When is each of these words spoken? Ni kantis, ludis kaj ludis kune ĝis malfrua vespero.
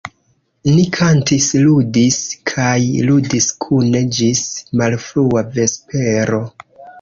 Ni 0.75 0.83
kantis, 0.93 1.49
ludis 1.65 2.17
kaj 2.51 2.71
ludis 3.11 3.51
kune 3.67 4.01
ĝis 4.21 4.41
malfrua 4.83 5.45
vespero. 5.61 6.43